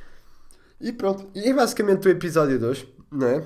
E 0.79 0.93
pronto, 0.93 1.29
e 1.35 1.49
é 1.49 1.53
basicamente 1.53 2.07
o 2.07 2.11
episódio 2.11 2.57
2, 2.57 2.87
não 3.11 3.27
é? 3.27 3.43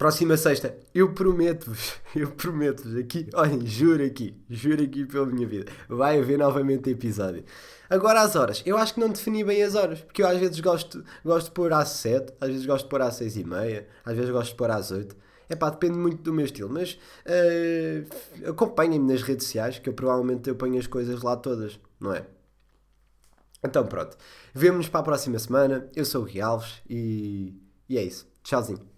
Próxima 0.00 0.34
sexta, 0.38 0.74
eu 0.94 1.12
prometo-vos, 1.12 1.92
eu 2.16 2.30
prometo-vos 2.30 2.96
aqui, 2.96 3.28
olhem, 3.34 3.66
juro 3.66 4.02
aqui, 4.02 4.34
juro 4.48 4.82
aqui 4.82 5.04
pela 5.04 5.26
minha 5.26 5.46
vida, 5.46 5.70
vai 5.90 6.18
haver 6.18 6.38
novamente 6.38 6.88
episódio. 6.88 7.44
Agora 7.90 8.22
as 8.22 8.34
horas, 8.34 8.62
eu 8.64 8.78
acho 8.78 8.94
que 8.94 9.00
não 9.00 9.10
defini 9.10 9.44
bem 9.44 9.62
as 9.62 9.74
horas, 9.74 10.00
porque 10.00 10.22
eu 10.22 10.26
às 10.26 10.38
vezes 10.38 10.58
gosto, 10.60 11.04
gosto 11.22 11.48
de 11.48 11.52
pôr 11.52 11.70
às 11.74 11.90
7, 11.90 12.32
às 12.40 12.48
vezes 12.48 12.64
gosto 12.64 12.84
de 12.84 12.88
pôr 12.88 13.02
às 13.02 13.14
6 13.16 13.36
e 13.36 13.44
meia, 13.44 13.86
às 14.02 14.16
vezes 14.16 14.30
gosto 14.30 14.52
de 14.52 14.56
pôr 14.56 14.70
às 14.70 14.90
8. 14.90 15.14
É 15.50 15.54
pá, 15.54 15.68
depende 15.68 15.98
muito 15.98 16.22
do 16.22 16.32
meu 16.32 16.46
estilo, 16.46 16.70
mas 16.70 16.98
uh, 17.26 18.48
acompanhem-me 18.48 19.12
nas 19.12 19.20
redes 19.20 19.44
sociais, 19.44 19.78
que 19.78 19.90
eu 19.90 19.92
provavelmente 19.92 20.48
eu 20.48 20.56
ponho 20.56 20.78
as 20.78 20.86
coisas 20.86 21.20
lá 21.20 21.36
todas, 21.36 21.78
não 22.00 22.14
é? 22.14 22.24
Então 23.62 23.84
pronto, 23.84 24.16
vemo-nos 24.54 24.88
para 24.88 25.00
a 25.00 25.02
próxima 25.02 25.38
semana. 25.38 25.90
Eu 25.94 26.06
sou 26.06 26.22
o 26.22 26.24
Gui 26.24 26.40
Alves 26.40 26.80
e, 26.88 27.52
e 27.86 27.98
é 27.98 28.02
isso. 28.02 28.26
Tchauzinho. 28.42 28.89